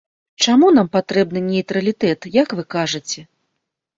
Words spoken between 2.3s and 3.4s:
як вы кажаце?